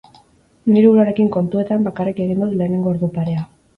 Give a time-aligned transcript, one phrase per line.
[0.71, 3.47] Nire buruarekin kontuetan, bakarrik egin dut lehenengo ordu parea.